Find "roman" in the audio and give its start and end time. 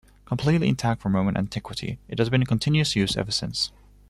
1.15-1.37